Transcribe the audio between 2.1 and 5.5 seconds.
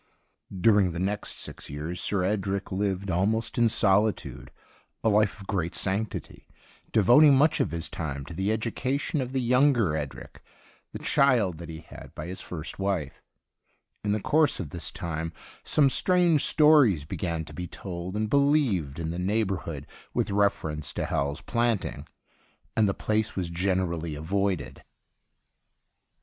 Edric lived, almost in solitude, a life of